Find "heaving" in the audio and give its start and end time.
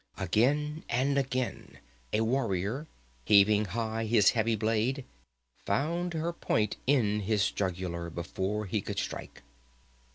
3.23-3.65